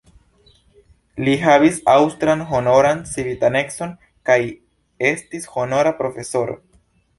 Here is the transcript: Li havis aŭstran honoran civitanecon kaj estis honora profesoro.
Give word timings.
Li 1.27 1.35
havis 1.43 1.77
aŭstran 1.95 2.41
honoran 2.55 3.05
civitanecon 3.11 3.95
kaj 4.31 4.41
estis 5.13 5.49
honora 5.59 5.97
profesoro. 6.03 6.61